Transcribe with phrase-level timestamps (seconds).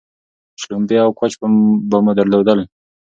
[0.61, 1.33] شلومبې او کوچ
[1.89, 2.59] به مو درلودل